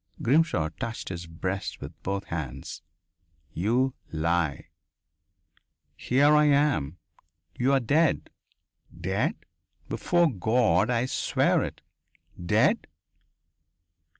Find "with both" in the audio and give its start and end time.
1.79-2.23